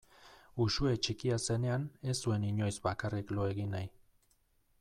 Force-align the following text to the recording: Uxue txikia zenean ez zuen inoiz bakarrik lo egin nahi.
Uxue 0.63 0.93
txikia 1.07 1.37
zenean 1.55 1.85
ez 2.13 2.17
zuen 2.25 2.49
inoiz 2.51 2.73
bakarrik 2.89 3.35
lo 3.39 3.49
egin 3.55 3.73
nahi. 3.79 3.93